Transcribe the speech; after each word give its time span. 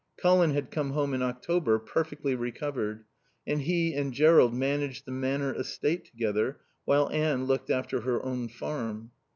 Colin 0.17 0.49
had 0.49 0.71
come 0.71 0.93
home 0.93 1.13
in 1.13 1.21
October, 1.21 1.77
perfectly 1.77 2.33
recovered, 2.33 3.05
and 3.45 3.61
he 3.61 3.93
and 3.93 4.15
Jerrold 4.15 4.51
managed 4.51 5.05
the 5.05 5.11
Manor 5.11 5.53
estate 5.53 6.05
together 6.05 6.57
while 6.85 7.07
Anne 7.11 7.45
looked 7.45 7.69
after 7.69 8.01
her 8.01 8.19
own 8.25 8.47
farm. 8.47 9.11